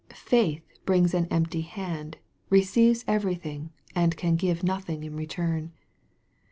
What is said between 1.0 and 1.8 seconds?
an empty